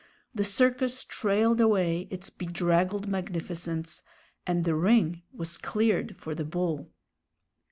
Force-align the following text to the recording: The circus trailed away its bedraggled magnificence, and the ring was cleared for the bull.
The 0.33 0.43
circus 0.43 1.03
trailed 1.05 1.61
away 1.61 2.07
its 2.09 2.31
bedraggled 2.31 3.07
magnificence, 3.07 4.01
and 4.47 4.65
the 4.65 4.73
ring 4.73 5.21
was 5.31 5.59
cleared 5.59 6.15
for 6.17 6.33
the 6.33 6.43
bull. 6.43 6.89